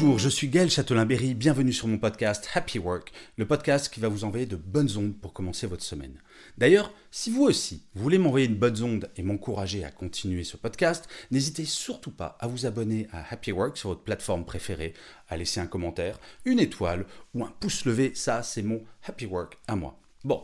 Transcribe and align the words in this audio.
Bonjour, 0.00 0.18
je 0.18 0.30
suis 0.30 0.48
Gaël 0.48 0.70
Châtelain-Berry, 0.70 1.34
bienvenue 1.34 1.74
sur 1.74 1.86
mon 1.86 1.98
podcast 1.98 2.48
Happy 2.54 2.78
Work, 2.78 3.12
le 3.36 3.46
podcast 3.46 3.92
qui 3.92 4.00
va 4.00 4.08
vous 4.08 4.24
envoyer 4.24 4.46
de 4.46 4.56
bonnes 4.56 4.96
ondes 4.96 5.14
pour 5.14 5.34
commencer 5.34 5.66
votre 5.66 5.82
semaine. 5.82 6.22
D'ailleurs, 6.56 6.90
si 7.10 7.30
vous 7.30 7.42
aussi, 7.42 7.82
voulez 7.94 8.16
m'envoyer 8.16 8.46
une 8.46 8.56
bonne 8.56 8.82
onde 8.82 9.10
et 9.16 9.22
m'encourager 9.22 9.84
à 9.84 9.90
continuer 9.90 10.42
ce 10.42 10.56
podcast, 10.56 11.06
n'hésitez 11.30 11.66
surtout 11.66 12.12
pas 12.12 12.38
à 12.40 12.46
vous 12.46 12.64
abonner 12.64 13.08
à 13.12 13.30
Happy 13.30 13.52
Work 13.52 13.76
sur 13.76 13.90
votre 13.90 14.00
plateforme 14.00 14.46
préférée, 14.46 14.94
à 15.28 15.36
laisser 15.36 15.60
un 15.60 15.66
commentaire, 15.66 16.18
une 16.46 16.60
étoile 16.60 17.04
ou 17.34 17.44
un 17.44 17.52
pouce 17.60 17.84
levé, 17.84 18.12
ça 18.14 18.42
c'est 18.42 18.62
mon 18.62 18.82
Happy 19.06 19.26
Work 19.26 19.58
à 19.68 19.76
moi. 19.76 20.00
Bon, 20.24 20.42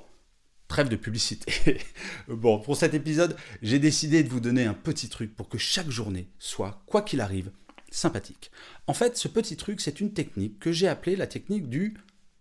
Trêve 0.68 0.90
de 0.90 0.96
publicité. 0.96 1.78
bon, 2.28 2.58
pour 2.58 2.76
cet 2.76 2.92
épisode, 2.92 3.36
j'ai 3.62 3.78
décidé 3.78 4.22
de 4.22 4.28
vous 4.28 4.40
donner 4.40 4.66
un 4.66 4.74
petit 4.74 5.08
truc 5.08 5.34
pour 5.34 5.48
que 5.48 5.56
chaque 5.56 5.90
journée 5.90 6.28
soit, 6.38 6.82
quoi 6.86 7.00
qu'il 7.00 7.22
arrive, 7.22 7.52
sympathique. 7.96 8.50
En 8.86 8.94
fait, 8.94 9.16
ce 9.16 9.28
petit 9.28 9.56
truc, 9.56 9.80
c'est 9.80 10.00
une 10.00 10.12
technique 10.12 10.58
que 10.58 10.72
j'ai 10.72 10.88
appelée 10.88 11.16
la 11.16 11.26
technique 11.26 11.68
du 11.68 11.94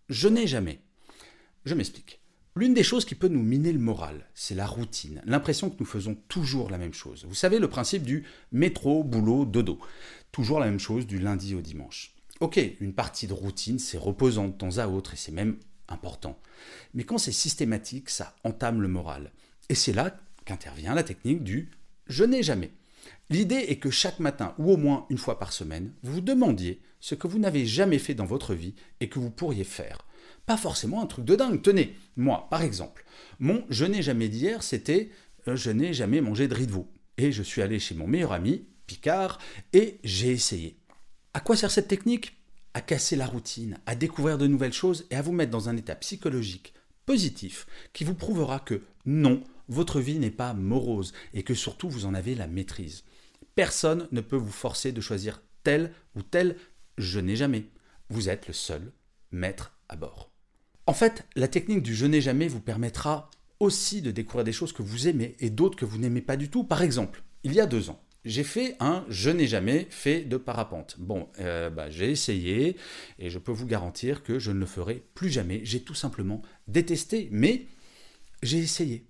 je 0.09 0.27
n'ai 0.27 0.47
jamais. 0.47 0.81
Je 1.65 1.73
m'explique. 1.73 2.19
L'une 2.55 2.73
des 2.73 2.83
choses 2.83 3.05
qui 3.05 3.15
peut 3.15 3.27
nous 3.27 3.41
miner 3.41 3.73
le 3.73 3.79
moral, 3.79 4.29
c'est 4.33 4.55
la 4.55 4.67
routine, 4.67 5.21
l'impression 5.25 5.69
que 5.69 5.75
nous 5.79 5.85
faisons 5.85 6.15
toujours 6.29 6.69
la 6.69 6.77
même 6.77 6.93
chose. 6.93 7.25
Vous 7.27 7.35
savez 7.35 7.59
le 7.59 7.69
principe 7.69 8.03
du 8.03 8.23
métro, 8.51 9.03
boulot, 9.03 9.45
dodo. 9.45 9.79
Toujours 10.31 10.59
la 10.59 10.67
même 10.67 10.79
chose 10.79 11.07
du 11.07 11.19
lundi 11.19 11.55
au 11.55 11.61
dimanche. 11.61 12.15
Ok, 12.39 12.59
une 12.79 12.93
partie 12.93 13.27
de 13.27 13.33
routine, 13.33 13.79
c'est 13.79 13.97
reposant 13.97 14.47
de 14.47 14.53
temps 14.53 14.77
à 14.77 14.87
autre 14.87 15.13
et 15.13 15.17
c'est 15.17 15.31
même 15.31 15.57
important. 15.87 16.39
Mais 16.93 17.03
quand 17.03 17.17
c'est 17.17 17.31
systématique, 17.31 18.09
ça 18.09 18.35
entame 18.43 18.81
le 18.81 18.87
moral. 18.87 19.31
Et 19.69 19.75
c'est 19.75 19.93
là 19.93 20.17
qu'intervient 20.45 20.93
la 20.93 21.03
technique 21.03 21.43
du 21.43 21.71
je 22.07 22.23
n'ai 22.23 22.43
jamais. 22.43 22.71
L'idée 23.29 23.65
est 23.67 23.77
que 23.77 23.89
chaque 23.89 24.19
matin, 24.19 24.53
ou 24.57 24.71
au 24.71 24.77
moins 24.77 25.05
une 25.09 25.17
fois 25.17 25.39
par 25.39 25.53
semaine, 25.53 25.93
vous 26.03 26.13
vous 26.13 26.21
demandiez 26.21 26.81
ce 26.99 27.15
que 27.15 27.27
vous 27.27 27.39
n'avez 27.39 27.65
jamais 27.65 27.99
fait 27.99 28.13
dans 28.13 28.25
votre 28.25 28.53
vie 28.53 28.75
et 28.99 29.09
que 29.09 29.19
vous 29.19 29.31
pourriez 29.31 29.63
faire. 29.63 30.05
Pas 30.45 30.57
forcément 30.57 31.01
un 31.01 31.07
truc 31.07 31.25
de 31.25 31.35
dingue. 31.35 31.61
Tenez, 31.61 31.95
moi, 32.15 32.47
par 32.49 32.61
exemple, 32.61 33.05
mon 33.39 33.65
je 33.69 33.85
n'ai 33.85 34.01
jamais 34.01 34.29
d'hier, 34.29 34.63
c'était 34.63 35.09
euh, 35.47 35.55
je 35.55 35.71
n'ai 35.71 35.93
jamais 35.93 36.21
mangé 36.21 36.47
de 36.47 36.53
riz 36.53 36.67
de 36.67 36.71
veau. 36.71 36.87
Et 37.17 37.31
je 37.31 37.43
suis 37.43 37.61
allé 37.61 37.79
chez 37.79 37.95
mon 37.95 38.07
meilleur 38.07 38.33
ami, 38.33 38.65
Picard, 38.87 39.39
et 39.73 39.99
j'ai 40.03 40.31
essayé. 40.31 40.77
À 41.33 41.39
quoi 41.39 41.55
sert 41.55 41.71
cette 41.71 41.87
technique? 41.87 42.37
À 42.73 42.81
casser 42.81 43.15
la 43.15 43.25
routine, 43.25 43.79
à 43.85 43.95
découvrir 43.95 44.37
de 44.37 44.47
nouvelles 44.47 44.73
choses 44.73 45.05
et 45.09 45.15
à 45.15 45.21
vous 45.21 45.31
mettre 45.31 45.51
dans 45.51 45.69
un 45.69 45.77
état 45.77 45.95
psychologique 45.95 46.73
positif 47.05 47.67
qui 47.93 48.03
vous 48.03 48.15
prouvera 48.15 48.59
que 48.59 48.81
non, 49.05 49.43
votre 49.67 49.99
vie 49.99 50.19
n'est 50.19 50.31
pas 50.31 50.53
morose 50.53 51.13
et 51.33 51.44
que 51.44 51.53
surtout 51.53 51.89
vous 51.89 52.05
en 52.05 52.13
avez 52.13 52.35
la 52.35 52.47
maîtrise. 52.47 53.03
Personne 53.55 54.07
ne 54.11 54.22
peut 54.22 54.35
vous 54.35 54.52
forcer 54.52 54.91
de 54.91 55.02
choisir 55.02 55.41
tel 55.63 55.91
ou 56.16 56.22
tel 56.22 56.57
je 56.97 57.19
n'ai 57.19 57.35
jamais. 57.35 57.69
Vous 58.09 58.29
êtes 58.29 58.47
le 58.47 58.53
seul 58.53 58.91
maître 59.31 59.78
à 59.89 59.95
bord. 59.95 60.31
En 60.88 60.94
fait, 60.94 61.25
la 61.35 61.47
technique 61.47 61.84
du 61.84 61.95
je 61.95 62.06
n'ai 62.06 62.22
jamais 62.22 62.47
vous 62.47 62.62
permettra 62.62 63.29
aussi 63.59 64.01
de 64.01 64.12
découvrir 64.12 64.44
des 64.44 64.51
choses 64.51 64.73
que 64.73 64.84
vous 64.84 65.07
aimez 65.07 65.35
et 65.39 65.50
d'autres 65.50 65.78
que 65.78 65.85
vous 65.85 65.97
n'aimez 65.97 66.22
pas 66.22 66.38
du 66.38 66.50
tout. 66.50 66.63
Par 66.63 66.81
exemple, 66.81 67.23
il 67.44 67.53
y 67.53 67.59
a 67.59 67.66
deux 67.66 67.89
ans, 67.89 68.01
j'ai 68.25 68.44
fait 68.44 68.75
un 68.79 69.06
je 69.07 69.29
n'ai 69.29 69.47
jamais 69.47 69.88
fait 69.89 70.22
de 70.22 70.38
parapente. 70.38 70.95
Bon, 71.00 71.29
euh, 71.39 71.69
bah, 71.69 71.89
j'ai 71.89 72.12
essayé 72.12 72.75
et 73.19 73.29
je 73.29 73.39
peux 73.39 73.51
vous 73.51 73.68
garantir 73.68 74.23
que 74.23 74.39
je 74.39 74.51
ne 74.51 74.59
le 74.59 74.66
ferai 74.66 75.03
plus 75.13 75.29
jamais. 75.29 75.62
J'ai 75.63 75.81
tout 75.81 75.94
simplement 75.94 76.41
détesté, 76.68 77.29
mais 77.31 77.68
j'ai 78.44 78.57
essayé. 78.57 79.06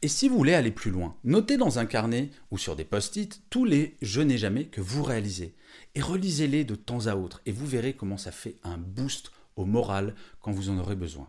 Et 0.00 0.08
si 0.08 0.28
vous 0.28 0.36
voulez 0.36 0.54
aller 0.54 0.70
plus 0.70 0.92
loin, 0.92 1.16
notez 1.24 1.56
dans 1.56 1.80
un 1.80 1.86
carnet 1.86 2.30
ou 2.52 2.58
sur 2.58 2.76
des 2.76 2.84
post-it 2.84 3.42
tous 3.50 3.64
les 3.64 3.96
je 4.00 4.20
n'ai 4.20 4.38
jamais 4.38 4.66
que 4.66 4.80
vous 4.80 5.02
réalisez 5.02 5.56
et 5.96 6.00
relisez-les 6.00 6.62
de 6.62 6.76
temps 6.76 7.08
à 7.08 7.16
autre 7.16 7.40
et 7.46 7.52
vous 7.52 7.66
verrez 7.66 7.94
comment 7.94 8.16
ça 8.16 8.30
fait 8.30 8.58
un 8.62 8.78
boost 8.78 9.32
au 9.56 9.64
moral 9.64 10.14
quand 10.40 10.52
vous 10.52 10.70
en 10.70 10.78
aurez 10.78 10.94
besoin. 10.94 11.28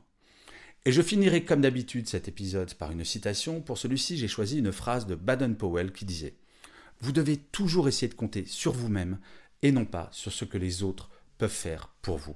Et 0.85 0.91
je 0.91 1.01
finirai 1.01 1.43
comme 1.45 1.61
d'habitude 1.61 2.07
cet 2.07 2.27
épisode 2.27 2.75
par 2.75 2.91
une 2.91 3.03
citation. 3.03 3.59
Pour 3.59 3.79
celui-ci, 3.79 4.17
j'ai 4.17 4.27
choisi 4.27 4.59
une 4.59 4.71
phrase 4.71 5.07
de 5.07 5.15
Baden-Powell 5.15 5.91
qui 5.91 6.05
disait 6.05 6.35
Vous 7.01 7.11
devez 7.11 7.37
toujours 7.37 7.87
essayer 7.87 8.07
de 8.07 8.13
compter 8.13 8.45
sur 8.45 8.71
vous-même 8.71 9.17
et 9.63 9.71
non 9.71 9.85
pas 9.85 10.09
sur 10.13 10.31
ce 10.31 10.45
que 10.45 10.59
les 10.59 10.83
autres 10.83 11.09
peuvent 11.39 11.49
faire 11.49 11.89
pour 12.03 12.17
vous. 12.17 12.35